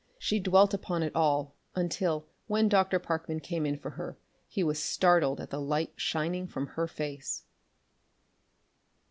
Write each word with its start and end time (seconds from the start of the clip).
She 0.17 0.39
dwelt 0.39 0.73
upon 0.73 1.03
it 1.03 1.15
all 1.15 1.53
until, 1.75 2.25
when 2.47 2.67
Dr. 2.69 2.97
Parkman 2.97 3.39
came 3.39 3.67
in 3.67 3.77
for 3.77 3.91
her, 3.91 4.17
he 4.47 4.63
was 4.63 4.81
startled 4.83 5.39
at 5.39 5.51
the 5.51 5.61
light 5.61 5.93
shining 5.95 6.47
from 6.47 6.65
her 6.69 6.87
face. 6.87 7.43